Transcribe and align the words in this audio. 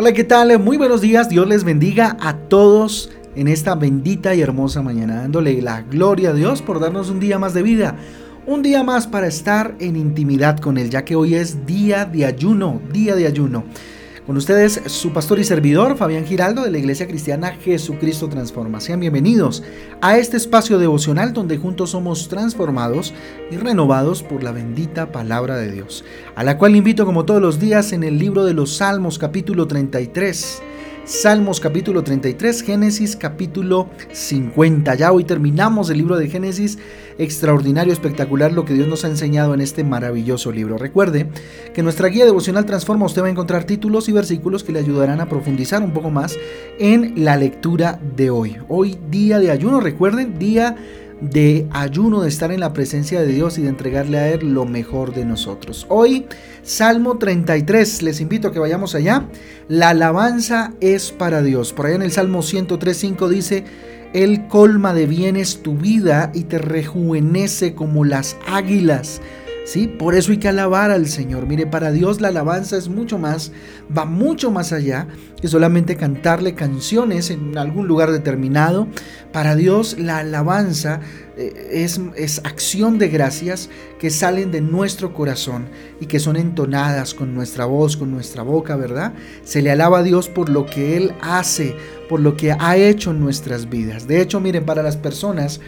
Hola, 0.00 0.14
¿qué 0.14 0.24
tal? 0.24 0.58
Muy 0.58 0.78
buenos 0.78 1.02
días. 1.02 1.28
Dios 1.28 1.46
les 1.46 1.62
bendiga 1.62 2.16
a 2.20 2.34
todos 2.34 3.10
en 3.36 3.48
esta 3.48 3.74
bendita 3.74 4.34
y 4.34 4.40
hermosa 4.40 4.80
mañana, 4.80 5.16
dándole 5.16 5.60
la 5.60 5.82
gloria 5.82 6.30
a 6.30 6.32
Dios 6.32 6.62
por 6.62 6.80
darnos 6.80 7.10
un 7.10 7.20
día 7.20 7.38
más 7.38 7.52
de 7.52 7.62
vida. 7.62 7.96
Un 8.46 8.62
día 8.62 8.82
más 8.82 9.06
para 9.06 9.26
estar 9.26 9.74
en 9.78 9.96
intimidad 9.96 10.58
con 10.58 10.78
Él, 10.78 10.88
ya 10.88 11.04
que 11.04 11.16
hoy 11.16 11.34
es 11.34 11.66
día 11.66 12.06
de 12.06 12.24
ayuno, 12.24 12.80
día 12.90 13.14
de 13.14 13.26
ayuno. 13.26 13.64
Con 14.26 14.36
ustedes, 14.36 14.82
su 14.86 15.12
pastor 15.12 15.38
y 15.38 15.44
servidor, 15.44 15.96
Fabián 15.96 16.26
Giraldo, 16.26 16.62
de 16.62 16.70
la 16.70 16.78
Iglesia 16.78 17.08
Cristiana 17.08 17.52
Jesucristo 17.52 18.28
Transforma. 18.28 18.78
Sean 18.78 19.00
bienvenidos 19.00 19.62
a 20.02 20.18
este 20.18 20.36
espacio 20.36 20.78
devocional 20.78 21.32
donde 21.32 21.56
juntos 21.56 21.90
somos 21.90 22.28
transformados 22.28 23.14
y 23.50 23.56
renovados 23.56 24.22
por 24.22 24.42
la 24.42 24.52
bendita 24.52 25.10
palabra 25.10 25.56
de 25.56 25.72
Dios, 25.72 26.04
a 26.36 26.44
la 26.44 26.58
cual 26.58 26.76
invito 26.76 27.06
como 27.06 27.24
todos 27.24 27.40
los 27.40 27.58
días 27.58 27.92
en 27.92 28.04
el 28.04 28.18
libro 28.18 28.44
de 28.44 28.52
los 28.52 28.76
Salmos 28.76 29.18
capítulo 29.18 29.66
33 29.66 30.62
Salmos 31.04 31.60
capítulo 31.60 32.04
33, 32.04 32.62
Génesis 32.62 33.16
capítulo 33.16 33.88
50. 34.12 34.94
Ya 34.94 35.10
hoy 35.10 35.24
terminamos 35.24 35.88
el 35.90 35.96
libro 35.96 36.16
de 36.16 36.28
Génesis, 36.28 36.78
extraordinario, 37.18 37.92
espectacular 37.92 38.52
lo 38.52 38.64
que 38.64 38.74
Dios 38.74 38.86
nos 38.86 39.04
ha 39.04 39.08
enseñado 39.08 39.54
en 39.54 39.62
este 39.62 39.82
maravilloso 39.82 40.52
libro. 40.52 40.76
Recuerde 40.78 41.28
que 41.74 41.82
nuestra 41.82 42.08
guía 42.08 42.26
devocional 42.26 42.66
Transforma 42.66 43.06
usted 43.06 43.22
va 43.22 43.26
a 43.26 43.30
encontrar 43.30 43.64
títulos 43.64 44.08
y 44.08 44.12
versículos 44.12 44.62
que 44.62 44.72
le 44.72 44.78
ayudarán 44.78 45.20
a 45.20 45.28
profundizar 45.28 45.82
un 45.82 45.92
poco 45.92 46.10
más 46.10 46.38
en 46.78 47.24
la 47.24 47.36
lectura 47.36 47.98
de 48.16 48.30
hoy. 48.30 48.58
Hoy 48.68 48.98
día 49.10 49.38
de 49.38 49.50
ayuno, 49.50 49.80
recuerden, 49.80 50.38
día 50.38 50.70
de 50.72 51.09
ayuno, 51.72 52.22
de 52.22 52.28
estar 52.28 52.52
en 52.52 52.60
la 52.60 52.72
presencia 52.72 53.20
de 53.20 53.28
Dios 53.28 53.58
y 53.58 53.62
de 53.62 53.68
entregarle 53.68 54.18
a 54.18 54.28
Él 54.28 54.52
lo 54.52 54.64
mejor 54.64 55.14
de 55.14 55.24
nosotros. 55.24 55.86
Hoy, 55.88 56.26
Salmo 56.62 57.18
33, 57.18 58.02
les 58.02 58.20
invito 58.20 58.48
a 58.48 58.52
que 58.52 58.58
vayamos 58.58 58.94
allá. 58.94 59.26
La 59.68 59.90
alabanza 59.90 60.72
es 60.80 61.12
para 61.12 61.42
Dios. 61.42 61.72
Por 61.72 61.86
allá 61.86 61.96
en 61.96 62.02
el 62.02 62.12
Salmo 62.12 62.40
103.5 62.40 63.28
dice, 63.28 63.64
Él 64.12 64.46
colma 64.48 64.94
de 64.94 65.06
bienes 65.06 65.62
tu 65.62 65.76
vida 65.76 66.30
y 66.34 66.44
te 66.44 66.58
rejuvenece 66.58 67.74
como 67.74 68.04
las 68.04 68.36
águilas. 68.46 69.20
¿Sí? 69.64 69.86
Por 69.86 70.14
eso 70.14 70.32
hay 70.32 70.38
que 70.38 70.48
alabar 70.48 70.90
al 70.90 71.06
Señor. 71.06 71.46
Mire, 71.46 71.66
para 71.66 71.92
Dios 71.92 72.20
la 72.20 72.28
alabanza 72.28 72.76
es 72.76 72.88
mucho 72.88 73.18
más, 73.18 73.52
va 73.96 74.04
mucho 74.04 74.50
más 74.50 74.72
allá 74.72 75.06
que 75.40 75.48
solamente 75.48 75.96
cantarle 75.96 76.54
canciones 76.54 77.30
en 77.30 77.56
algún 77.56 77.86
lugar 77.86 78.10
determinado. 78.10 78.88
Para 79.32 79.56
Dios 79.56 79.98
la 79.98 80.18
alabanza 80.18 81.00
eh, 81.36 81.68
es, 81.72 82.00
es 82.16 82.40
acción 82.44 82.98
de 82.98 83.08
gracias 83.08 83.68
que 84.00 84.10
salen 84.10 84.50
de 84.50 84.60
nuestro 84.60 85.12
corazón 85.12 85.68
y 86.00 86.06
que 86.06 86.20
son 86.20 86.36
entonadas 86.36 87.14
con 87.14 87.34
nuestra 87.34 87.66
voz, 87.66 87.96
con 87.96 88.10
nuestra 88.10 88.42
boca, 88.42 88.76
¿verdad? 88.76 89.12
Se 89.44 89.62
le 89.62 89.70
alaba 89.70 89.98
a 89.98 90.02
Dios 90.02 90.28
por 90.28 90.48
lo 90.48 90.66
que 90.66 90.96
Él 90.96 91.12
hace, 91.20 91.76
por 92.08 92.20
lo 92.20 92.36
que 92.36 92.52
ha 92.58 92.76
hecho 92.76 93.10
en 93.10 93.20
nuestras 93.20 93.68
vidas. 93.68 94.08
De 94.08 94.20
hecho, 94.20 94.40
miren, 94.40 94.64
para 94.64 94.82
las 94.82 94.96
personas 94.96 95.60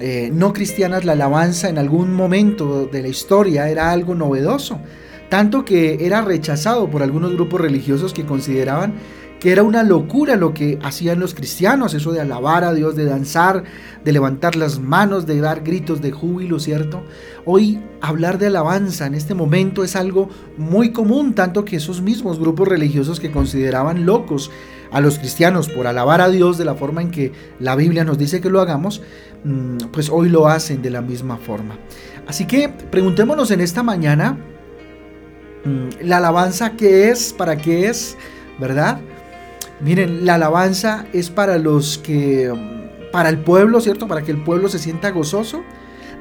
eh, 0.00 0.30
no 0.32 0.52
cristianas 0.52 1.04
la 1.04 1.12
alabanza 1.12 1.68
en 1.68 1.78
algún 1.78 2.12
momento 2.12 2.86
de 2.86 3.02
la 3.02 3.08
historia 3.08 3.68
era 3.68 3.90
algo 3.90 4.14
novedoso, 4.14 4.80
tanto 5.28 5.64
que 5.64 6.06
era 6.06 6.20
rechazado 6.20 6.90
por 6.90 7.02
algunos 7.02 7.32
grupos 7.34 7.60
religiosos 7.60 8.12
que 8.12 8.24
consideraban 8.24 8.94
que 9.44 9.52
era 9.52 9.62
una 9.62 9.82
locura 9.82 10.36
lo 10.36 10.54
que 10.54 10.78
hacían 10.82 11.20
los 11.20 11.34
cristianos, 11.34 11.92
eso 11.92 12.12
de 12.12 12.20
alabar 12.22 12.64
a 12.64 12.72
Dios, 12.72 12.96
de 12.96 13.04
danzar, 13.04 13.64
de 14.02 14.10
levantar 14.10 14.56
las 14.56 14.78
manos, 14.78 15.26
de 15.26 15.38
dar 15.38 15.62
gritos 15.62 16.00
de 16.00 16.12
júbilo, 16.12 16.58
¿cierto? 16.58 17.04
Hoy 17.44 17.78
hablar 18.00 18.38
de 18.38 18.46
alabanza 18.46 19.04
en 19.04 19.14
este 19.14 19.34
momento 19.34 19.84
es 19.84 19.96
algo 19.96 20.30
muy 20.56 20.92
común, 20.92 21.34
tanto 21.34 21.66
que 21.66 21.76
esos 21.76 22.00
mismos 22.00 22.38
grupos 22.38 22.68
religiosos 22.68 23.20
que 23.20 23.30
consideraban 23.30 24.06
locos 24.06 24.50
a 24.94 25.00
los 25.00 25.18
cristianos 25.18 25.68
por 25.68 25.88
alabar 25.88 26.20
a 26.20 26.28
Dios 26.28 26.56
de 26.56 26.64
la 26.64 26.76
forma 26.76 27.02
en 27.02 27.10
que 27.10 27.32
la 27.58 27.74
Biblia 27.74 28.04
nos 28.04 28.16
dice 28.16 28.40
que 28.40 28.48
lo 28.48 28.60
hagamos, 28.60 29.02
mm, 29.42 29.88
pues 29.92 30.08
hoy 30.08 30.28
lo 30.28 30.46
hacen 30.46 30.82
de 30.82 30.90
la 30.90 31.02
misma 31.02 31.36
forma. 31.36 31.76
Así 32.28 32.46
que 32.46 32.68
preguntémonos 32.68 33.50
en 33.50 33.60
esta 33.60 33.82
mañana, 33.82 34.38
mm, 35.64 36.04
la 36.04 36.18
alabanza 36.18 36.76
qué 36.76 37.10
es, 37.10 37.32
para 37.32 37.56
qué 37.56 37.88
es, 37.88 38.16
¿verdad? 38.60 39.00
Miren, 39.80 40.24
la 40.24 40.36
alabanza 40.36 41.06
es 41.12 41.28
para 41.28 41.58
los 41.58 41.98
que, 41.98 42.52
mm, 42.52 43.10
para 43.10 43.30
el 43.30 43.38
pueblo, 43.38 43.80
¿cierto? 43.80 44.06
Para 44.06 44.22
que 44.22 44.30
el 44.30 44.44
pueblo 44.44 44.68
se 44.68 44.78
sienta 44.78 45.10
gozoso. 45.10 45.64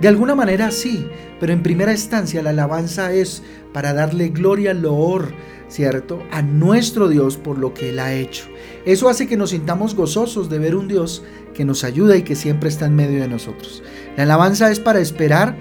De 0.02 0.08
alguna 0.08 0.34
manera 0.34 0.72
sí, 0.72 1.08
pero 1.40 1.54
en 1.54 1.62
primera 1.62 1.92
instancia 1.92 2.42
la 2.42 2.50
alabanza 2.50 3.14
es 3.14 3.44
para 3.72 3.94
darle 3.94 4.30
gloria, 4.30 4.74
loor, 4.74 5.32
¿cierto? 5.74 6.22
A 6.30 6.44
nuestro 6.44 7.08
Dios 7.08 7.38
por 7.38 7.58
lo 7.58 7.74
que 7.74 7.90
Él 7.90 7.98
ha 7.98 8.14
hecho. 8.14 8.46
Eso 8.86 9.10
hace 9.10 9.28
que 9.28 9.38
nos 9.38 9.50
sintamos 9.50 9.96
gozosos 9.96 10.48
de 10.48 10.60
ver 10.60 10.76
un 10.76 10.88
Dios 10.88 11.24
que 11.56 11.66
nos 11.66 11.84
ayuda 11.84 12.16
y 12.16 12.22
que 12.22 12.36
siempre 12.36 12.70
está 12.70 12.86
en 12.86 12.96
medio 12.96 13.20
de 13.20 13.28
nosotros. 13.28 13.82
La 14.16 14.24
alabanza 14.24 14.70
es 14.70 14.80
para 14.80 15.00
esperar 15.00 15.58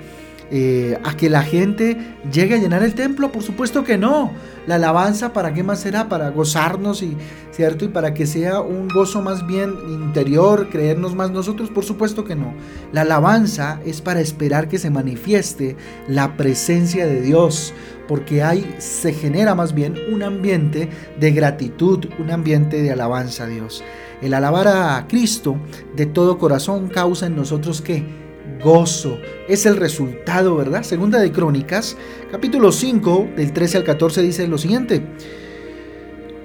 eh, 0.54 0.98
a 1.02 1.16
que 1.16 1.30
la 1.30 1.42
gente 1.42 1.96
llegue 2.30 2.56
a 2.56 2.58
llenar 2.58 2.82
el 2.82 2.94
templo? 2.94 3.32
Por 3.32 3.42
supuesto 3.42 3.84
que 3.84 3.96
no. 3.96 4.32
La 4.66 4.74
alabanza, 4.74 5.32
¿para 5.32 5.54
qué 5.54 5.62
más 5.62 5.80
será? 5.80 6.10
Para 6.10 6.28
gozarnos 6.28 7.02
y, 7.02 7.16
¿cierto? 7.52 7.86
Y 7.86 7.88
para 7.88 8.12
que 8.12 8.26
sea 8.26 8.60
un 8.60 8.86
gozo 8.88 9.22
más 9.22 9.46
bien 9.46 9.72
interior, 9.88 10.68
creernos 10.68 11.14
más 11.14 11.30
nosotros, 11.30 11.70
por 11.70 11.84
supuesto 11.84 12.24
que 12.24 12.36
no. 12.36 12.52
La 12.92 13.00
alabanza 13.00 13.80
es 13.86 14.02
para 14.02 14.20
esperar 14.20 14.68
que 14.68 14.78
se 14.78 14.90
manifieste 14.90 15.74
la 16.06 16.36
presencia 16.36 17.06
de 17.06 17.22
Dios, 17.22 17.72
porque 18.06 18.42
ahí 18.42 18.74
se 18.76 19.14
genera 19.14 19.54
más 19.54 19.74
bien 19.74 19.94
un 20.12 20.22
ambiente 20.22 20.90
de 21.18 21.30
gratitud, 21.30 22.06
un 22.18 22.30
ambiente 22.30 22.82
de 22.82 22.92
alabanza 22.92 23.44
a 23.44 23.48
Dios. 23.48 23.82
El 24.20 24.34
alabar 24.34 24.68
a 24.68 25.06
Cristo 25.08 25.56
de 25.96 26.04
todo 26.04 26.36
corazón 26.36 26.88
causa 26.88 27.26
en 27.26 27.36
nosotros 27.36 27.80
que 27.80 28.21
gozo. 28.62 29.18
Es 29.48 29.66
el 29.66 29.76
resultado, 29.76 30.56
¿verdad? 30.56 30.82
Segunda 30.82 31.18
de 31.18 31.32
Crónicas, 31.32 31.96
capítulo 32.30 32.72
5, 32.72 33.28
del 33.36 33.52
13 33.52 33.78
al 33.78 33.84
14 33.84 34.22
dice 34.22 34.46
lo 34.46 34.58
siguiente. 34.58 35.04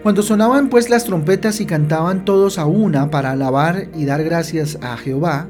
Cuando 0.03 0.21
sonaban 0.21 0.69
pues 0.69 0.89
las 0.89 1.05
trompetas 1.05 1.59
y 1.59 1.65
cantaban 1.65 2.23
todos 2.25 2.57
a 2.57 2.65
una 2.65 3.09
para 3.09 3.31
alabar 3.31 3.87
y 3.95 4.05
dar 4.05 4.23
gracias 4.23 4.77
a 4.81 4.95
Jehová, 4.97 5.47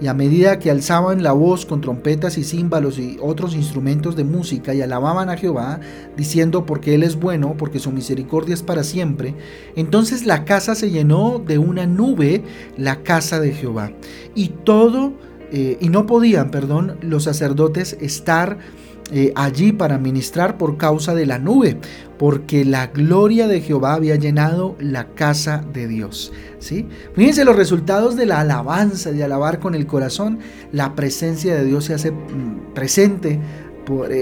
y 0.00 0.06
a 0.06 0.14
medida 0.14 0.58
que 0.58 0.70
alzaban 0.70 1.22
la 1.22 1.32
voz 1.32 1.66
con 1.66 1.82
trompetas 1.82 2.38
y 2.38 2.44
címbalos 2.44 2.98
y 2.98 3.18
otros 3.20 3.54
instrumentos 3.54 4.16
de 4.16 4.24
música 4.24 4.72
y 4.72 4.80
alababan 4.80 5.28
a 5.28 5.36
Jehová, 5.36 5.78
diciendo 6.16 6.64
porque 6.64 6.94
Él 6.94 7.02
es 7.02 7.16
bueno, 7.16 7.54
porque 7.58 7.78
su 7.78 7.90
misericordia 7.92 8.54
es 8.54 8.62
para 8.62 8.82
siempre, 8.82 9.34
entonces 9.76 10.24
la 10.24 10.44
casa 10.44 10.74
se 10.74 10.90
llenó 10.90 11.38
de 11.38 11.58
una 11.58 11.86
nube, 11.86 12.42
la 12.78 13.02
casa 13.02 13.40
de 13.40 13.52
Jehová, 13.52 13.92
y 14.34 14.48
todo 14.48 15.12
eh, 15.52 15.78
y 15.80 15.88
no 15.88 16.06
podían, 16.06 16.50
perdón, 16.50 16.96
los 17.02 17.24
sacerdotes 17.24 17.96
estar 18.00 18.58
eh, 19.12 19.32
allí 19.34 19.72
para 19.72 19.98
ministrar 19.98 20.56
por 20.56 20.76
causa 20.76 21.16
de 21.16 21.26
la 21.26 21.38
nube, 21.38 21.78
porque 22.16 22.64
la 22.64 22.88
gloria 22.88 23.48
de 23.48 23.60
Jehová 23.60 23.94
había 23.94 24.14
llenado 24.14 24.76
la 24.78 25.08
casa 25.14 25.64
de 25.72 25.88
Dios. 25.88 26.32
¿sí? 26.60 26.86
Fíjense 27.16 27.44
los 27.44 27.56
resultados 27.56 28.14
de 28.14 28.26
la 28.26 28.38
alabanza, 28.40 29.10
de 29.10 29.24
alabar 29.24 29.58
con 29.58 29.74
el 29.74 29.88
corazón, 29.88 30.38
la 30.70 30.94
presencia 30.94 31.56
de 31.56 31.64
Dios 31.64 31.86
se 31.86 31.94
hace 31.94 32.12
mm, 32.12 32.72
presente 32.72 33.40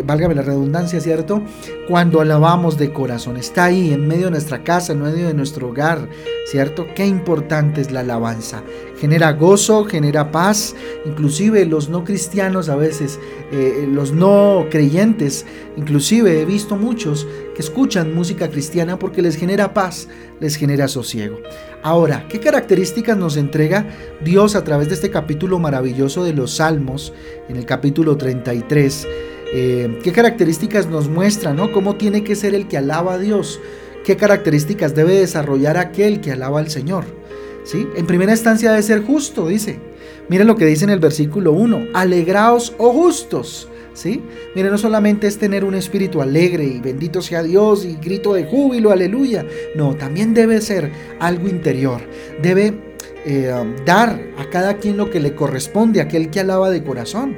válgame 0.05 0.35
la 0.35 0.43
redundancia, 0.43 1.01
¿cierto? 1.01 1.43
Cuando 1.89 2.21
alabamos 2.21 2.79
de 2.79 2.93
corazón, 2.93 3.37
está 3.37 3.65
ahí 3.65 3.93
en 3.93 4.07
medio 4.07 4.27
de 4.27 4.33
nuestra 4.33 4.65
casa, 4.65 4.93
en 4.93 5.03
medio 5.03 5.27
de 5.27 5.35
nuestro 5.35 5.69
hogar, 5.69 6.09
¿cierto? 6.47 6.87
Qué 6.95 7.07
importante 7.07 7.81
es 7.81 7.91
la 7.91 8.01
alabanza. 8.01 8.63
Genera 8.99 9.33
gozo, 9.33 9.85
genera 9.85 10.31
paz, 10.31 10.75
inclusive 11.05 11.65
los 11.65 11.89
no 11.89 12.05
cristianos 12.05 12.69
a 12.69 12.77
veces, 12.77 13.21
eh, 13.53 13.89
los 13.91 14.13
no 14.13 14.67
creyentes, 14.71 15.47
inclusive 15.77 16.41
he 16.41 16.45
visto 16.45 16.77
muchos 16.77 17.27
que 17.55 17.63
escuchan 17.63 18.15
música 18.15 18.49
cristiana 18.51 18.99
porque 18.99 19.23
les 19.23 19.37
genera 19.37 19.75
paz, 19.75 20.09
les 20.41 20.57
genera 20.57 20.89
sosiego. 20.89 21.39
Ahora, 21.83 22.27
¿qué 22.29 22.41
características 22.41 23.17
nos 23.17 23.37
entrega 23.37 23.87
Dios 24.25 24.57
a 24.57 24.65
través 24.65 24.89
de 24.89 24.95
este 24.95 25.11
capítulo 25.11 25.59
maravilloso 25.59 26.25
de 26.25 26.33
los 26.33 26.57
Salmos, 26.57 27.13
en 27.49 27.57
el 27.57 27.67
capítulo 27.67 28.17
33? 28.17 29.07
Eh, 29.53 29.99
qué 30.03 30.13
características 30.13 30.89
nos 30.89 31.09
muestra, 31.09 31.55
¿no? 31.55 31.73
Cómo 31.73 31.97
tiene 31.97 32.23
que 32.23 32.37
ser 32.37 32.55
el 32.55 32.69
que 32.69 32.77
alaba 32.77 33.15
a 33.15 33.19
Dios, 33.19 33.61
qué 34.05 34.17
características 34.17 34.95
debe 34.95 35.15
desarrollar 35.15 35.79
aquel 35.79 36.21
que 36.21 36.33
alaba 36.33 36.61
al 36.61 36.71
Señor. 36.71 37.05
¿Sí? 37.65 37.87
En 37.97 38.07
primera 38.07 38.33
instancia 38.33 38.71
debe 38.71 38.83
ser 38.83 39.03
justo, 39.03 39.49
dice. 39.49 39.79
Miren 40.29 40.47
lo 40.47 40.57
que 40.57 40.65
dice 40.67 40.85
en 40.85 40.91
el 40.91 41.01
versículo 41.01 41.53
1, 41.53 41.89
alegraos, 41.95 42.75
oh 42.79 42.93
justos. 42.93 43.69
¿Sí? 43.95 44.23
Miren, 44.55 44.71
no 44.71 44.79
solamente 44.79 45.27
es 45.27 45.39
tener 45.39 45.65
un 45.65 45.75
espíritu 45.75 46.23
alegre 46.23 46.65
y 46.65 46.81
bendito 46.81 47.21
sea 47.21 47.43
Dios 47.43 47.85
y 47.85 47.97
grito 47.97 48.35
de 48.35 48.45
júbilo, 48.45 48.93
aleluya. 48.93 49.45
No, 49.75 49.97
también 49.97 50.35
debe 50.35 50.61
ser 50.61 50.93
algo 51.19 51.49
interior. 51.49 52.01
Debe 52.41 52.75
eh, 53.27 53.53
dar 53.85 54.21
a 54.39 54.49
cada 54.51 54.77
quien 54.77 54.97
lo 54.97 55.11
que 55.11 55.21
le 55.21 55.35
corresponde, 55.35 56.01
aquel 56.01 56.31
que 56.31 56.41
alaba 56.41 56.71
de 56.71 56.85
corazón. 56.85 57.35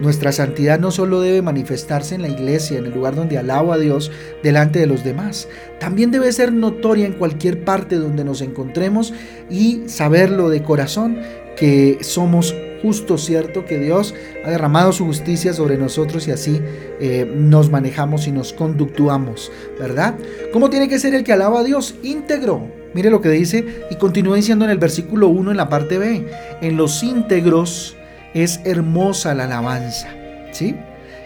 Nuestra 0.00 0.32
santidad 0.32 0.80
no 0.80 0.90
solo 0.90 1.20
debe 1.20 1.42
manifestarse 1.42 2.14
en 2.14 2.22
la 2.22 2.28
iglesia, 2.28 2.78
en 2.78 2.86
el 2.86 2.94
lugar 2.94 3.14
donde 3.14 3.38
alabo 3.38 3.72
a 3.72 3.78
Dios 3.78 4.10
delante 4.42 4.78
de 4.78 4.86
los 4.86 5.04
demás, 5.04 5.48
también 5.78 6.10
debe 6.10 6.32
ser 6.32 6.52
notoria 6.52 7.06
en 7.06 7.12
cualquier 7.12 7.64
parte 7.64 7.96
donde 7.96 8.24
nos 8.24 8.40
encontremos 8.40 9.12
y 9.50 9.82
saberlo 9.86 10.48
de 10.48 10.62
corazón 10.62 11.18
que 11.56 11.98
somos 12.00 12.54
justo, 12.82 13.16
cierto, 13.16 13.64
que 13.64 13.78
Dios 13.78 14.14
ha 14.44 14.50
derramado 14.50 14.92
su 14.92 15.04
justicia 15.04 15.52
sobre 15.52 15.78
nosotros 15.78 16.26
y 16.26 16.32
así 16.32 16.60
eh, 17.00 17.30
nos 17.32 17.70
manejamos 17.70 18.26
y 18.26 18.32
nos 18.32 18.52
conductuamos, 18.52 19.52
¿verdad? 19.78 20.14
¿Cómo 20.52 20.68
tiene 20.68 20.88
que 20.88 20.98
ser 20.98 21.14
el 21.14 21.22
que 21.22 21.32
alaba 21.32 21.60
a 21.60 21.64
Dios? 21.64 21.94
Íntegro. 22.02 22.68
Mire 22.94 23.08
lo 23.08 23.20
que 23.20 23.30
dice 23.30 23.64
y 23.90 23.94
continúa 23.96 24.36
diciendo 24.36 24.64
en 24.64 24.72
el 24.72 24.78
versículo 24.78 25.28
1 25.28 25.52
en 25.52 25.56
la 25.56 25.68
parte 25.68 25.96
B. 25.96 26.26
En 26.60 26.76
los 26.76 27.02
íntegros 27.02 27.96
es 28.34 28.60
hermosa 28.64 29.34
la 29.34 29.44
alabanza, 29.44 30.08
¿sí? 30.52 30.76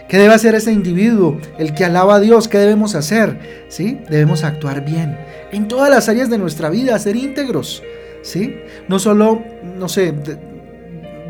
¿Qué 0.07 0.17
debe 0.17 0.33
hacer 0.33 0.55
ese 0.55 0.71
individuo? 0.71 1.37
El 1.57 1.73
que 1.73 1.83
alaba 1.83 2.15
a 2.15 2.19
Dios, 2.19 2.47
¿qué 2.47 2.57
debemos 2.59 2.95
hacer? 2.95 3.65
¿Sí? 3.67 3.99
Debemos 4.09 4.45
actuar 4.45 4.85
bien 4.85 5.17
en 5.51 5.67
todas 5.67 5.89
las 5.89 6.09
áreas 6.09 6.29
de 6.29 6.37
nuestra 6.37 6.69
vida, 6.69 6.97
ser 6.99 7.15
íntegros, 7.15 7.83
¿sí? 8.21 8.57
No 8.87 8.99
solo, 8.99 9.41
no 9.77 9.87
sé, 9.87 10.13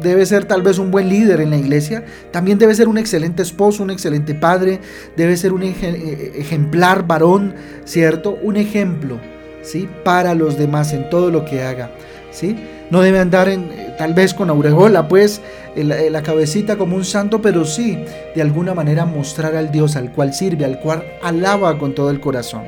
debe 0.01 0.25
ser 0.25 0.45
tal 0.45 0.61
vez 0.61 0.79
un 0.79 0.91
buen 0.91 1.09
líder 1.09 1.41
en 1.41 1.49
la 1.49 1.57
iglesia, 1.57 2.05
también 2.31 2.57
debe 2.57 2.75
ser 2.75 2.87
un 2.87 2.97
excelente 2.97 3.41
esposo, 3.43 3.83
un 3.83 3.91
excelente 3.91 4.35
padre, 4.35 4.79
debe 5.15 5.37
ser 5.37 5.53
un 5.53 5.63
eh, 5.63 6.33
ejemplar 6.35 7.05
varón, 7.05 7.55
¿cierto? 7.85 8.37
Un 8.41 8.57
ejemplo, 8.57 9.19
¿sí? 9.61 9.87
Para 10.03 10.33
los 10.33 10.57
demás 10.57 10.93
en 10.93 11.09
todo 11.09 11.31
lo 11.31 11.45
que 11.45 11.61
haga, 11.61 11.91
¿sí? 12.31 12.55
No 12.89 13.01
debe 13.01 13.19
andar 13.19 13.49
en, 13.49 13.69
eh, 13.71 13.95
tal 13.97 14.13
vez 14.13 14.33
con 14.33 14.49
aureola, 14.49 15.07
pues, 15.07 15.41
en 15.75 16.11
la, 16.11 16.21
cabecita 16.23 16.77
como 16.77 16.95
un 16.95 17.05
santo, 17.05 17.41
pero 17.41 17.65
sí, 17.65 17.97
de 18.33 18.41
alguna 18.41 18.73
manera 18.73 19.05
mostrar 19.05 19.55
al 19.55 19.71
Dios 19.71 19.95
al 19.95 20.11
cual 20.11 20.33
sirve, 20.33 20.65
al 20.65 20.79
cual 20.79 21.03
alaba 21.21 21.77
con 21.77 21.93
todo 21.93 22.09
el 22.09 22.19
corazón. 22.19 22.63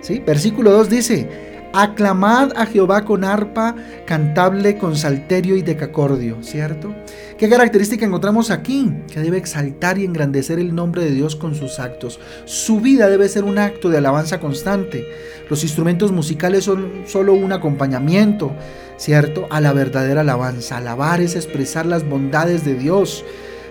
¿Sí? 0.00 0.22
Versículo 0.24 0.72
2 0.72 0.88
dice, 0.88 1.28
Aclamad 1.72 2.52
a 2.56 2.64
Jehová 2.64 3.04
con 3.04 3.24
arpa, 3.24 3.74
cantable 4.06 4.78
con 4.78 4.96
salterio 4.96 5.54
y 5.54 5.62
decacordio, 5.62 6.42
¿cierto? 6.42 6.94
¿Qué 7.36 7.48
característica 7.48 8.06
encontramos 8.06 8.50
aquí? 8.50 8.90
Que 9.12 9.20
debe 9.20 9.36
exaltar 9.36 9.98
y 9.98 10.04
engrandecer 10.04 10.58
el 10.58 10.74
nombre 10.74 11.04
de 11.04 11.10
Dios 11.10 11.36
con 11.36 11.54
sus 11.54 11.78
actos. 11.78 12.18
Su 12.46 12.80
vida 12.80 13.08
debe 13.08 13.28
ser 13.28 13.44
un 13.44 13.58
acto 13.58 13.90
de 13.90 13.98
alabanza 13.98 14.40
constante. 14.40 15.06
Los 15.50 15.62
instrumentos 15.62 16.10
musicales 16.10 16.64
son 16.64 17.02
solo 17.06 17.34
un 17.34 17.52
acompañamiento, 17.52 18.52
¿cierto? 18.96 19.46
A 19.50 19.60
la 19.60 19.72
verdadera 19.72 20.22
alabanza. 20.22 20.78
Alabar 20.78 21.20
es 21.20 21.36
expresar 21.36 21.84
las 21.84 22.08
bondades 22.08 22.64
de 22.64 22.74
Dios, 22.74 23.24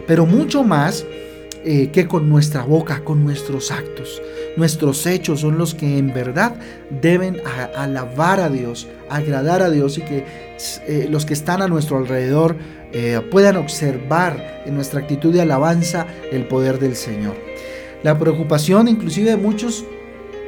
pero 0.05 0.25
mucho 0.25 0.63
más 0.63 1.03
eh, 1.69 1.89
que 1.91 2.07
con 2.07 2.29
nuestra 2.29 2.63
boca, 2.63 3.01
con 3.03 3.25
nuestros 3.25 3.71
actos. 3.71 4.21
Nuestros 4.55 5.05
hechos 5.05 5.41
son 5.41 5.57
los 5.57 5.75
que 5.75 5.97
en 5.97 6.13
verdad 6.13 6.55
deben 7.01 7.41
alabar 7.75 8.39
a 8.39 8.47
Dios, 8.47 8.87
agradar 9.09 9.61
a 9.61 9.69
Dios 9.69 9.97
y 9.97 10.01
que 10.01 10.23
eh, 10.87 11.09
los 11.11 11.25
que 11.25 11.33
están 11.33 11.61
a 11.61 11.67
nuestro 11.67 11.97
alrededor 11.97 12.55
eh, 12.93 13.19
puedan 13.31 13.57
observar 13.57 14.63
en 14.65 14.75
nuestra 14.75 15.01
actitud 15.01 15.33
de 15.33 15.41
alabanza 15.41 16.07
el 16.31 16.47
poder 16.47 16.79
del 16.79 16.95
Señor. 16.95 17.35
La 18.01 18.17
preocupación 18.17 18.87
inclusive 18.87 19.31
de 19.31 19.35
muchos 19.35 19.83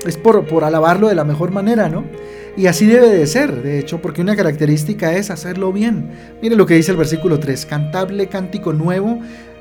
es 0.06 0.16
por, 0.16 0.48
por 0.48 0.64
alabarlo 0.64 1.10
de 1.10 1.16
la 1.16 1.26
mejor 1.26 1.52
manera, 1.52 1.90
¿no? 1.90 2.06
Y 2.56 2.68
así 2.68 2.86
debe 2.86 3.10
de 3.10 3.28
ser, 3.28 3.62
de 3.62 3.78
hecho, 3.78 4.02
porque 4.02 4.22
una 4.22 4.38
característica 4.38 5.14
es 5.16 5.30
hacerlo 5.32 5.74
bien. 5.74 6.12
Mire 6.42 6.56
lo 6.56 6.66
que 6.66 6.76
dice 6.76 6.92
el 6.92 6.98
versículo 6.98 7.40
3, 7.40 7.66
cantable 7.66 8.28
cántico 8.28 8.72
nuevo 8.72 9.20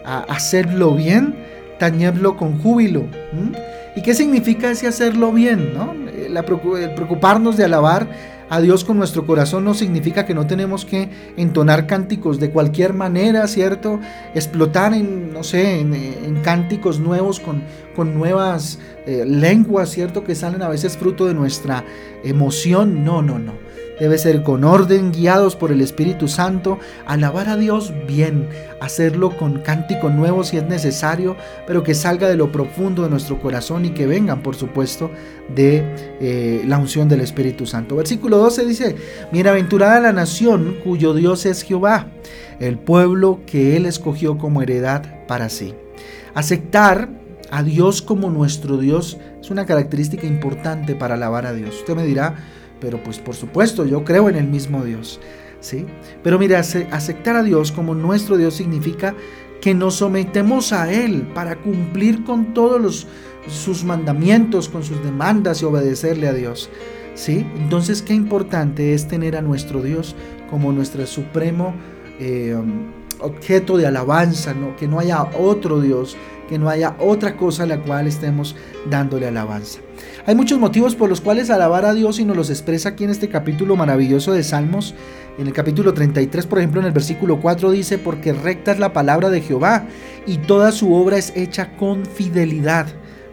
hacerlo 0.08 0.94
bien, 0.94 1.34
tañerlo 1.78 2.36
con 2.36 2.58
júbilo. 2.58 3.04
¿Y 3.96 4.02
qué 4.02 4.14
significa 4.14 4.70
ese 4.70 4.86
hacerlo 4.86 5.32
bien? 5.32 5.74
¿no? 5.74 5.94
Eh, 6.08 6.92
preocuparnos 6.94 7.56
de 7.56 7.64
alabar 7.64 8.08
a 8.50 8.60
Dios 8.60 8.82
con 8.84 8.96
nuestro 8.96 9.26
corazón 9.26 9.64
no 9.64 9.74
significa 9.74 10.24
que 10.24 10.34
no 10.34 10.46
tenemos 10.46 10.86
que 10.86 11.10
entonar 11.36 11.86
cánticos 11.86 12.40
de 12.40 12.50
cualquier 12.50 12.94
manera, 12.94 13.46
¿cierto? 13.46 14.00
Explotar 14.34 14.94
en, 14.94 15.32
no 15.34 15.44
sé, 15.44 15.80
en, 15.80 16.40
cánticos 16.42 16.98
nuevos 16.98 17.40
con, 17.40 17.62
con 17.94 18.14
nuevas 18.14 18.78
eh, 19.06 19.24
lenguas, 19.26 19.90
¿cierto? 19.90 20.24
Que 20.24 20.34
salen 20.34 20.62
a 20.62 20.68
veces 20.68 20.96
fruto 20.96 21.26
de 21.26 21.34
nuestra 21.34 21.84
emoción. 22.24 23.04
No, 23.04 23.20
no, 23.20 23.38
no 23.38 23.52
debe 23.98 24.18
ser 24.18 24.42
con 24.42 24.64
orden, 24.64 25.12
guiados 25.12 25.56
por 25.56 25.72
el 25.72 25.80
Espíritu 25.80 26.28
Santo, 26.28 26.78
alabar 27.06 27.48
a 27.48 27.56
Dios 27.56 27.92
bien, 28.06 28.48
hacerlo 28.80 29.36
con 29.36 29.60
cántico 29.60 30.10
nuevo 30.10 30.44
si 30.44 30.56
es 30.56 30.64
necesario, 30.64 31.36
pero 31.66 31.82
que 31.82 31.94
salga 31.94 32.28
de 32.28 32.36
lo 32.36 32.52
profundo 32.52 33.02
de 33.02 33.10
nuestro 33.10 33.40
corazón 33.40 33.84
y 33.84 33.90
que 33.90 34.06
vengan, 34.06 34.42
por 34.42 34.56
supuesto, 34.56 35.10
de 35.54 35.84
eh, 36.20 36.62
la 36.66 36.78
unción 36.78 37.08
del 37.08 37.20
Espíritu 37.20 37.66
Santo. 37.66 37.96
Versículo 37.96 38.38
12 38.38 38.66
dice, 38.66 38.96
Bienaventurada 39.32 40.00
la 40.00 40.12
nación 40.12 40.76
cuyo 40.84 41.14
Dios 41.14 41.46
es 41.46 41.62
Jehová, 41.62 42.08
el 42.60 42.78
pueblo 42.78 43.40
que 43.46 43.76
él 43.76 43.86
escogió 43.86 44.38
como 44.38 44.62
heredad 44.62 45.26
para 45.26 45.48
sí. 45.48 45.74
Aceptar 46.34 47.08
a 47.50 47.62
Dios 47.62 48.02
como 48.02 48.30
nuestro 48.30 48.76
Dios 48.76 49.18
es 49.40 49.50
una 49.50 49.66
característica 49.66 50.26
importante 50.26 50.94
para 50.94 51.14
alabar 51.14 51.46
a 51.46 51.52
Dios. 51.52 51.76
Usted 51.76 51.94
me 51.94 52.04
dirá, 52.04 52.36
pero 52.80 53.02
pues 53.02 53.18
por 53.18 53.34
supuesto, 53.34 53.84
yo 53.84 54.04
creo 54.04 54.28
en 54.28 54.36
el 54.36 54.46
mismo 54.46 54.84
Dios. 54.84 55.20
¿sí? 55.60 55.86
Pero 56.22 56.38
mira, 56.38 56.58
aceptar 56.58 57.36
a 57.36 57.42
Dios 57.42 57.72
como 57.72 57.94
nuestro 57.94 58.36
Dios 58.36 58.54
significa 58.54 59.14
que 59.60 59.74
nos 59.74 59.96
sometemos 59.96 60.72
a 60.72 60.92
Él 60.92 61.22
para 61.34 61.56
cumplir 61.56 62.24
con 62.24 62.54
todos 62.54 63.06
sus 63.48 63.84
mandamientos, 63.84 64.68
con 64.68 64.84
sus 64.84 65.02
demandas 65.02 65.62
y 65.62 65.64
obedecerle 65.64 66.28
a 66.28 66.32
Dios. 66.32 66.70
¿sí? 67.14 67.44
Entonces, 67.56 68.02
qué 68.02 68.14
importante 68.14 68.94
es 68.94 69.08
tener 69.08 69.36
a 69.36 69.42
nuestro 69.42 69.82
Dios 69.82 70.14
como 70.50 70.72
nuestro 70.72 71.06
supremo 71.06 71.74
eh, 72.20 72.56
objeto 73.20 73.76
de 73.76 73.86
alabanza, 73.86 74.54
¿no? 74.54 74.76
que 74.76 74.86
no 74.86 75.00
haya 75.00 75.24
otro 75.38 75.80
Dios, 75.80 76.16
que 76.48 76.58
no 76.58 76.68
haya 76.68 76.96
otra 76.98 77.36
cosa 77.36 77.64
a 77.64 77.66
la 77.66 77.80
cual 77.80 78.06
estemos 78.06 78.54
dándole 78.88 79.26
alabanza. 79.26 79.80
Hay 80.28 80.34
muchos 80.34 80.58
motivos 80.58 80.94
por 80.94 81.08
los 81.08 81.22
cuales 81.22 81.48
alabar 81.48 81.86
a 81.86 81.94
Dios 81.94 82.20
y 82.20 82.24
nos 82.26 82.36
los 82.36 82.50
expresa 82.50 82.90
aquí 82.90 83.02
en 83.02 83.08
este 83.08 83.30
capítulo 83.30 83.76
maravilloso 83.76 84.34
de 84.34 84.42
Salmos. 84.42 84.94
En 85.38 85.46
el 85.46 85.54
capítulo 85.54 85.94
33, 85.94 86.44
por 86.44 86.58
ejemplo, 86.58 86.82
en 86.82 86.86
el 86.86 86.92
versículo 86.92 87.40
4 87.40 87.70
dice, 87.70 87.96
porque 87.96 88.34
recta 88.34 88.72
es 88.72 88.78
la 88.78 88.92
palabra 88.92 89.30
de 89.30 89.40
Jehová 89.40 89.86
y 90.26 90.36
toda 90.36 90.70
su 90.70 90.92
obra 90.92 91.16
es 91.16 91.32
hecha 91.34 91.74
con 91.78 92.04
fidelidad. 92.04 92.88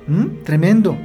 ¿Mm? 0.08 0.46
Tremendo. 0.46 0.98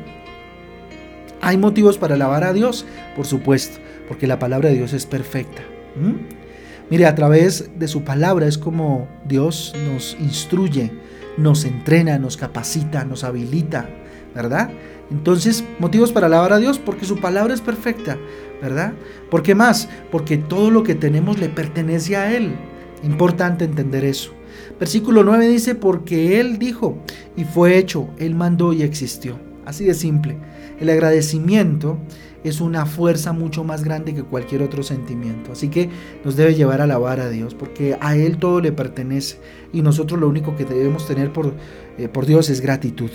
¿Hay 1.41 1.59
motivos 1.59 1.99
para 1.99 2.14
alabar 2.14 2.45
a 2.45 2.53
Dios? 2.53 2.87
Por 3.17 3.26
supuesto, 3.26 3.81
porque 4.07 4.29
la 4.29 4.38
palabra 4.38 4.69
de 4.69 4.76
Dios 4.76 4.93
es 4.93 5.07
perfecta. 5.07 5.62
¿Mm? 5.97 6.88
Mire, 6.88 7.07
a 7.07 7.17
través 7.17 7.69
de 7.76 7.88
su 7.88 8.05
palabra 8.05 8.47
es 8.47 8.59
como 8.59 9.09
Dios 9.25 9.75
nos 9.91 10.17
instruye, 10.21 10.93
nos 11.37 11.64
entrena, 11.64 12.17
nos 12.21 12.37
capacita, 12.37 13.05
nos 13.05 13.25
habilita, 13.25 13.88
¿verdad? 14.35 14.71
Entonces, 15.11 15.65
motivos 15.79 16.13
para 16.13 16.27
alabar 16.27 16.53
a 16.53 16.59
Dios, 16.59 16.79
porque 16.79 17.05
su 17.05 17.19
palabra 17.19 17.53
es 17.53 17.61
perfecta, 17.61 18.17
¿verdad? 18.63 18.93
¿Por 19.31 19.43
qué 19.43 19.55
más? 19.55 19.89
Porque 20.11 20.37
todo 20.39 20.71
lo 20.71 20.83
que 20.83 20.95
tenemos 20.95 21.41
le 21.41 21.49
pertenece 21.49 22.17
a 22.17 22.35
Él. 22.37 22.55
Importante 23.03 23.65
entender 23.65 24.05
eso. 24.05 24.33
Versículo 24.79 25.25
9 25.25 25.49
dice, 25.49 25.75
porque 25.75 26.41
Él 26.41 26.59
dijo 26.59 26.99
y 27.37 27.45
fue 27.45 27.77
hecho, 27.77 28.09
Él 28.19 28.35
mandó 28.35 28.73
y 28.73 28.83
existió. 28.83 29.39
Así 29.67 29.85
de 29.85 29.95
simple. 29.95 30.37
El 30.81 30.91
agradecimiento 30.91 31.99
es 32.44 32.61
una 32.61 32.87
fuerza 32.87 33.32
mucho 33.32 33.64
más 33.64 33.85
grande 33.85 34.14
que 34.14 34.23
cualquier 34.23 34.62
otro 34.62 34.82
sentimiento. 34.82 35.52
Así 35.52 35.68
que 35.68 35.90
nos 36.25 36.37
debe 36.37 36.54
llevar 36.54 36.80
a 36.80 36.85
alabar 36.85 37.20
a 37.20 37.28
Dios, 37.28 37.54
porque 37.54 37.97
a 38.00 38.16
Él 38.16 38.38
todo 38.38 38.61
le 38.61 38.73
pertenece 38.73 39.38
y 39.73 39.82
nosotros 39.82 40.18
lo 40.20 40.28
único 40.28 40.56
que 40.56 40.64
debemos 40.64 41.06
tener 41.06 41.32
por, 41.32 41.54
eh, 41.99 42.09
por 42.09 42.26
Dios 42.26 42.49
es 42.50 42.61
gratitud. 42.61 43.11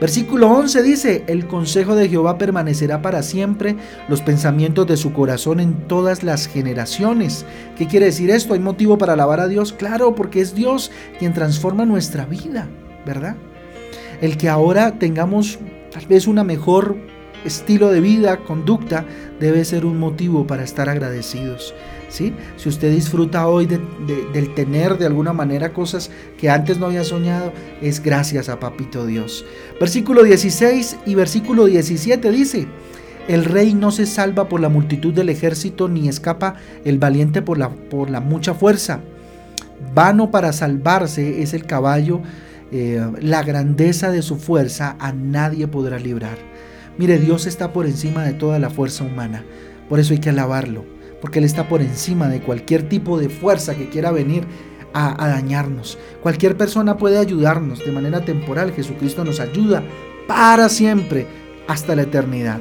Versículo 0.00 0.48
11 0.50 0.82
dice, 0.82 1.24
el 1.26 1.48
consejo 1.48 1.96
de 1.96 2.08
Jehová 2.08 2.38
permanecerá 2.38 3.02
para 3.02 3.22
siempre, 3.22 3.76
los 4.08 4.22
pensamientos 4.22 4.86
de 4.86 4.96
su 4.96 5.12
corazón 5.12 5.58
en 5.58 5.88
todas 5.88 6.22
las 6.22 6.46
generaciones. 6.46 7.44
¿Qué 7.76 7.88
quiere 7.88 8.06
decir 8.06 8.30
esto? 8.30 8.54
¿Hay 8.54 8.60
motivo 8.60 8.96
para 8.96 9.14
alabar 9.14 9.40
a 9.40 9.48
Dios? 9.48 9.72
Claro, 9.72 10.14
porque 10.14 10.40
es 10.40 10.54
Dios 10.54 10.92
quien 11.18 11.32
transforma 11.32 11.84
nuestra 11.84 12.26
vida, 12.26 12.68
¿verdad? 13.04 13.36
El 14.20 14.36
que 14.36 14.48
ahora 14.48 14.98
tengamos 14.98 15.58
tal 15.90 16.06
vez 16.06 16.28
una 16.28 16.44
mejor 16.44 16.96
estilo 17.48 17.90
de 17.90 18.00
vida, 18.00 18.38
conducta, 18.38 19.04
debe 19.40 19.64
ser 19.64 19.84
un 19.84 19.98
motivo 19.98 20.46
para 20.46 20.62
estar 20.62 20.88
agradecidos. 20.88 21.74
¿sí? 22.08 22.32
Si 22.56 22.68
usted 22.68 22.92
disfruta 22.92 23.48
hoy 23.48 23.66
del 23.66 24.54
tener 24.54 24.98
de 24.98 25.06
alguna 25.06 25.32
manera 25.32 25.72
cosas 25.72 26.10
que 26.38 26.50
antes 26.50 26.78
no 26.78 26.86
había 26.86 27.04
soñado, 27.04 27.52
es 27.82 28.02
gracias 28.02 28.48
a 28.48 28.60
Papito 28.60 29.06
Dios. 29.06 29.44
Versículo 29.80 30.22
16 30.22 30.98
y 31.06 31.14
versículo 31.14 31.66
17 31.66 32.30
dice, 32.30 32.68
el 33.28 33.44
rey 33.44 33.74
no 33.74 33.90
se 33.90 34.06
salva 34.06 34.48
por 34.48 34.60
la 34.60 34.70
multitud 34.70 35.12
del 35.12 35.28
ejército, 35.28 35.88
ni 35.88 36.08
escapa 36.08 36.54
el 36.84 36.98
valiente 36.98 37.42
por 37.42 37.58
la, 37.58 37.68
por 37.68 38.08
la 38.08 38.20
mucha 38.20 38.54
fuerza. 38.54 39.00
vano 39.94 40.30
para 40.30 40.52
salvarse 40.52 41.42
es 41.42 41.52
el 41.52 41.66
caballo, 41.66 42.22
eh, 42.72 43.00
la 43.20 43.42
grandeza 43.42 44.10
de 44.10 44.22
su 44.22 44.36
fuerza 44.36 44.96
a 44.98 45.12
nadie 45.12 45.68
podrá 45.68 45.98
librar. 45.98 46.38
Mire, 46.98 47.18
Dios 47.18 47.46
está 47.46 47.72
por 47.72 47.86
encima 47.86 48.24
de 48.24 48.32
toda 48.32 48.58
la 48.58 48.70
fuerza 48.70 49.04
humana, 49.04 49.44
por 49.88 50.00
eso 50.00 50.12
hay 50.12 50.18
que 50.18 50.30
alabarlo, 50.30 50.84
porque 51.20 51.38
Él 51.38 51.44
está 51.44 51.68
por 51.68 51.80
encima 51.80 52.28
de 52.28 52.40
cualquier 52.40 52.88
tipo 52.88 53.18
de 53.20 53.28
fuerza 53.28 53.76
que 53.76 53.88
quiera 53.88 54.10
venir 54.10 54.44
a, 54.92 55.28
dañarnos. 55.28 55.96
Cualquier 56.22 56.56
persona 56.56 56.96
puede 56.96 57.18
ayudarnos 57.18 57.84
de 57.84 57.92
manera 57.92 58.24
temporal, 58.24 58.72
Jesucristo 58.72 59.24
nos 59.24 59.38
ayuda 59.38 59.84
para 60.26 60.68
siempre, 60.68 61.26
hasta 61.68 61.94
la 61.94 62.02
eternidad. 62.02 62.60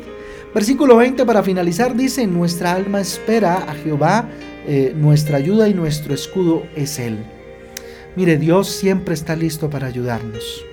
Versículo 0.53 0.97
20 0.97 1.25
para 1.25 1.41
finalizar 1.41 1.95
dice, 1.95 2.27
nuestra 2.27 2.73
alma 2.73 3.01
espera 3.01 3.55
a 3.67 3.73
Jehová, 3.73 4.29
eh, 4.67 4.93
nuestra 4.95 5.37
ayuda 5.37 5.67
y 5.67 5.73
nuestro 5.73 6.13
escudo 6.13 6.63
es 6.75 6.99
Él. 6.99 7.17
Mire, 8.15 8.37
Dios 8.37 8.67
siempre 8.67 9.13
está 9.13 9.35
listo 9.35 9.69
para 9.69 9.87
ayudarnos. 9.87 10.63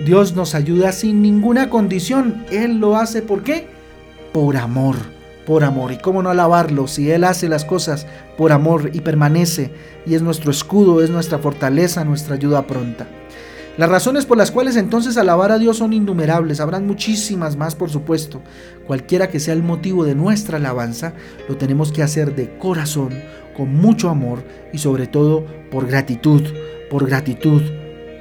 Dios 0.00 0.34
nos 0.34 0.54
ayuda 0.54 0.92
sin 0.92 1.22
ninguna 1.22 1.70
condición. 1.70 2.44
Él 2.50 2.78
lo 2.78 2.96
hace 2.96 3.22
¿por 3.22 3.42
qué? 3.42 3.68
Por 4.32 4.56
amor, 4.56 4.96
por 5.46 5.62
amor. 5.62 5.92
¿Y 5.92 5.98
cómo 5.98 6.22
no 6.22 6.30
alabarlo 6.30 6.88
si 6.88 7.10
Él 7.10 7.24
hace 7.24 7.48
las 7.48 7.64
cosas 7.64 8.06
por 8.36 8.52
amor 8.52 8.90
y 8.92 9.00
permanece 9.00 9.70
y 10.04 10.14
es 10.14 10.22
nuestro 10.22 10.50
escudo, 10.50 11.02
es 11.02 11.10
nuestra 11.10 11.38
fortaleza, 11.38 12.04
nuestra 12.04 12.34
ayuda 12.34 12.66
pronta? 12.66 13.06
Las 13.76 13.88
razones 13.88 14.24
por 14.24 14.38
las 14.38 14.50
cuales 14.50 14.76
entonces 14.76 15.16
alabar 15.16 15.50
a 15.50 15.58
Dios 15.58 15.78
son 15.78 15.92
innumerables, 15.92 16.60
habrán 16.60 16.86
muchísimas 16.86 17.56
más 17.56 17.74
por 17.74 17.90
supuesto. 17.90 18.40
Cualquiera 18.86 19.28
que 19.28 19.40
sea 19.40 19.54
el 19.54 19.64
motivo 19.64 20.04
de 20.04 20.14
nuestra 20.14 20.58
alabanza, 20.58 21.14
lo 21.48 21.56
tenemos 21.56 21.90
que 21.90 22.02
hacer 22.02 22.34
de 22.36 22.56
corazón, 22.58 23.20
con 23.56 23.74
mucho 23.74 24.10
amor 24.10 24.44
y 24.72 24.78
sobre 24.78 25.06
todo 25.06 25.44
por 25.70 25.86
gratitud, 25.86 26.42
por 26.90 27.06
gratitud, 27.06 27.62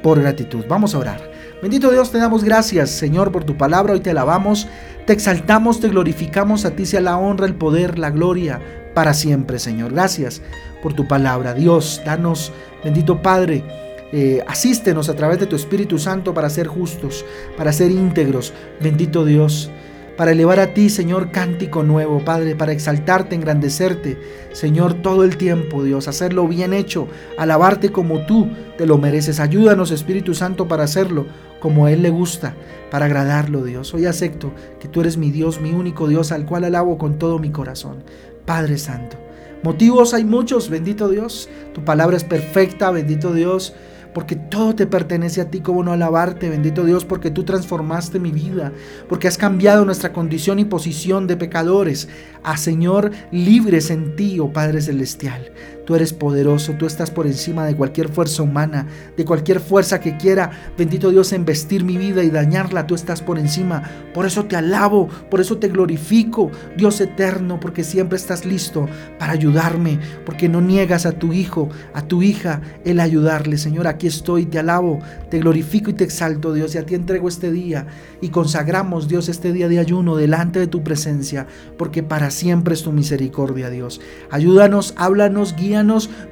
por 0.02 0.22
gratitud. 0.22 0.66
Vamos 0.68 0.96
a 0.96 1.00
orar. 1.00 1.33
Bendito 1.64 1.92
Dios, 1.92 2.12
te 2.12 2.18
damos 2.18 2.44
gracias, 2.44 2.90
Señor, 2.90 3.32
por 3.32 3.46
tu 3.46 3.56
palabra. 3.56 3.94
Hoy 3.94 4.02
te 4.02 4.10
alabamos, 4.10 4.68
te 5.08 5.14
exaltamos, 5.14 5.80
te 5.80 5.88
glorificamos. 5.88 6.66
A 6.66 6.72
ti 6.72 6.86
sea 6.86 7.00
la 7.00 7.18
honra, 7.18 7.46
el 7.46 7.56
poder, 7.56 7.98
la 7.98 8.10
gloria 8.10 8.60
para 8.94 9.14
siempre, 9.14 9.58
Señor. 9.60 9.94
Gracias 9.94 10.42
por 10.82 10.94
tu 10.94 11.08
palabra. 11.08 11.54
Dios, 11.54 12.02
danos, 12.06 12.52
bendito 12.84 13.22
Padre 13.22 13.64
eh, 14.12 14.44
asístenos 14.46 15.08
a 15.08 15.16
través 15.16 15.40
de 15.40 15.48
tu 15.48 15.56
Espíritu 15.56 15.98
Santo 15.98 16.36
para 16.36 16.48
ser 16.48 16.68
justos, 16.68 17.26
para 17.58 17.72
ser 17.72 17.90
íntegros, 17.92 18.54
bendito 18.80 19.24
Dios, 19.24 19.72
para 20.18 20.32
elevar 20.32 20.60
a 20.60 20.74
ti, 20.74 20.90
Señor, 20.90 21.32
cántico 21.32 21.84
nuevo, 21.84 22.24
Padre, 22.24 22.56
para 22.56 22.72
exaltarte, 22.72 23.36
engrandecerte, 23.36 24.18
Señor, 24.52 24.96
todo 24.96 25.24
el 25.24 25.38
tiempo, 25.38 25.84
Dios, 25.84 26.08
hacerlo 26.08 26.48
bien 26.48 26.74
hecho, 26.74 27.08
alabarte 27.38 27.92
como 27.92 28.26
tú 28.26 28.50
te 28.78 28.86
lo 28.86 28.98
mereces. 28.98 29.40
Ayúdanos, 29.40 29.92
Espíritu 29.92 30.36
Santo, 30.36 30.68
para 30.68 30.84
hacerlo 30.84 31.26
como 31.60 31.88
Él 31.88 32.04
le 32.04 32.10
gusta, 32.10 32.54
para 32.92 33.06
agradarlo, 33.06 33.64
Dios. 33.64 33.94
Hoy 33.94 34.06
acepto 34.06 34.52
que 34.80 34.88
tú 34.88 35.02
eres 35.02 35.18
mi 35.18 35.32
Dios, 35.32 35.60
mi 35.60 35.72
único 35.72 36.08
Dios, 36.08 36.32
al 36.32 36.46
cual 36.46 36.66
alabo 36.66 36.98
con 36.98 37.18
todo 37.18 37.40
mi 37.40 37.50
corazón. 37.52 38.04
Padre 38.46 38.78
Santo. 38.78 39.18
Motivos 39.64 40.14
hay 40.14 40.26
muchos, 40.26 40.70
bendito 40.70 41.08
Dios. 41.10 41.50
Tu 41.74 41.84
palabra 41.86 42.18
es 42.18 42.26
perfecta, 42.26 42.92
bendito 42.92 43.34
Dios 43.34 43.74
porque 44.14 44.36
todo 44.36 44.76
te 44.76 44.88
pertenece 44.88 45.42
a 45.42 45.50
ti, 45.50 45.60
como 45.62 45.84
no 45.84 45.92
alabarte, 45.92 46.50
bendito 46.50 46.86
Dios, 46.86 47.06
porque 47.06 47.32
tú 47.32 47.44
transformaste 47.44 48.20
mi 48.20 48.32
vida, 48.32 48.72
porque 49.10 49.28
has 49.28 49.38
cambiado 49.38 49.86
nuestra 49.86 50.14
condición 50.14 50.60
y 50.60 50.66
posición 50.66 51.28
de 51.28 51.38
pecadores 51.38 52.08
a 52.44 52.58
Señor 52.58 53.12
libres 53.32 53.90
en 53.90 54.16
ti, 54.16 54.40
oh 54.40 54.52
Padre 54.52 54.82
Celestial. 54.82 55.52
Tú 55.86 55.96
eres 55.96 56.14
poderoso, 56.14 56.74
tú 56.74 56.86
estás 56.86 57.12
por 57.12 57.28
encima 57.28 57.66
de 57.66 57.76
cualquier 57.76 58.08
fuerza 58.08 58.44
humana, 58.44 58.88
de 59.18 59.26
cualquier 59.26 59.60
fuerza 59.60 60.00
que 60.00 60.16
quiera, 60.16 60.52
bendito 60.78 61.12
Dios, 61.12 61.34
embestir 61.34 61.84
mi 61.84 61.98
vida 61.98 62.24
y 62.24 62.30
dañarla, 62.30 62.88
tú 62.88 62.96
estás 62.96 63.22
por 63.22 63.38
encima. 63.38 63.84
Por 64.14 64.26
eso 64.26 64.46
te 64.46 64.56
alabo, 64.56 65.10
por 65.30 65.42
eso 65.42 65.58
te 65.58 65.68
glorifico, 65.68 66.52
Dios 66.78 67.02
eterno, 67.02 67.60
porque 67.60 67.84
siempre 67.84 68.18
estás 68.18 68.46
listo 68.46 68.88
para 69.20 69.34
ayudarme, 69.34 70.00
porque 70.26 70.48
no 70.48 70.62
niegas 70.62 71.06
a 71.06 71.12
tu 71.12 71.34
hijo, 71.34 71.70
a 71.94 72.02
tu 72.08 72.22
hija, 72.22 72.62
el 72.86 73.00
ayudarle. 73.00 73.58
Señor, 73.58 73.88
aquí 73.88 74.08
estoy, 74.08 74.46
te 74.46 74.60
alabo, 74.60 75.00
te 75.30 75.40
glorifico 75.40 75.90
y 75.90 75.94
te 75.94 76.06
exalto, 76.06 76.54
Dios, 76.54 76.76
y 76.76 76.78
a 76.78 76.86
ti 76.86 76.96
entrego 76.96 77.28
este 77.28 77.52
día 77.52 77.88
y 78.22 78.30
consagramos, 78.30 79.08
Dios, 79.10 79.28
este 79.28 79.52
día 79.52 79.68
de 79.68 79.80
ayuno 79.80 80.16
delante 80.16 80.60
de 80.60 80.68
tu 80.68 80.84
presencia, 80.84 81.46
porque 81.78 82.04
para 82.04 82.32
siempre 82.32 82.74
es 82.74 82.84
tu 82.84 82.94
misericordia, 82.94 83.70
Dios. 83.70 84.00
Ayúdanos, 84.32 84.94
háblanos, 84.98 85.56
guía 85.56 85.73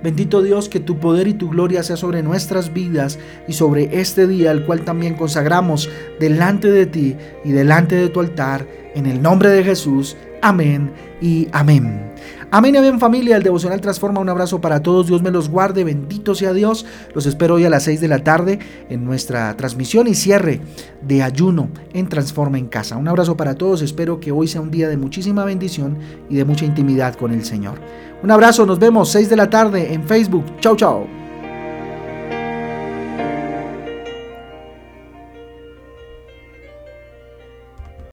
bendito 0.03 0.41
Dios, 0.41 0.69
que 0.69 0.79
tu 0.79 0.99
poder 0.99 1.27
y 1.27 1.33
tu 1.33 1.49
gloria 1.49 1.83
sea 1.83 1.97
sobre 1.97 2.21
nuestras 2.21 2.73
vidas 2.73 3.19
y 3.47 3.53
sobre 3.53 3.99
este 3.99 4.27
día, 4.27 4.51
el 4.51 4.65
cual 4.65 4.81
también 4.81 5.15
consagramos 5.15 5.89
delante 6.19 6.71
de 6.71 6.85
ti 6.85 7.15
y 7.43 7.51
delante 7.51 7.95
de 7.95 8.09
tu 8.09 8.19
altar, 8.19 8.67
en 8.95 9.05
el 9.05 9.21
nombre 9.21 9.49
de 9.49 9.63
Jesús. 9.63 10.17
Amén 10.41 10.91
y 11.21 11.47
amén. 11.51 12.10
Amén 12.53 12.75
amén 12.75 12.99
familia, 12.99 13.37
el 13.37 13.43
devocional 13.43 13.79
transforma 13.79 14.19
un 14.19 14.27
abrazo 14.27 14.59
para 14.59 14.83
todos, 14.83 15.07
Dios 15.07 15.21
me 15.21 15.31
los 15.31 15.47
guarde, 15.47 15.85
bendito 15.85 16.35
sea 16.35 16.51
Dios, 16.51 16.85
los 17.15 17.25
espero 17.25 17.55
hoy 17.55 17.63
a 17.63 17.69
las 17.69 17.83
6 17.83 18.01
de 18.01 18.09
la 18.09 18.25
tarde 18.25 18.59
en 18.89 19.05
nuestra 19.05 19.55
transmisión 19.55 20.05
y 20.07 20.15
cierre 20.15 20.59
de 21.01 21.23
ayuno 21.23 21.69
en 21.93 22.09
Transforma 22.09 22.57
en 22.57 22.67
Casa. 22.67 22.97
Un 22.97 23.07
abrazo 23.07 23.37
para 23.37 23.55
todos, 23.55 23.81
espero 23.81 24.19
que 24.19 24.33
hoy 24.33 24.49
sea 24.49 24.59
un 24.59 24.69
día 24.69 24.89
de 24.89 24.97
muchísima 24.97 25.45
bendición 25.45 25.97
y 26.29 26.35
de 26.35 26.43
mucha 26.43 26.65
intimidad 26.65 27.15
con 27.15 27.31
el 27.31 27.45
Señor. 27.45 27.79
Un 28.21 28.31
abrazo, 28.31 28.65
nos 28.65 28.79
vemos 28.79 29.07
6 29.07 29.29
de 29.29 29.35
la 29.37 29.49
tarde 29.49 29.93
en 29.93 30.03
Facebook, 30.03 30.43
chao 30.59 30.75
chao. 30.75 31.20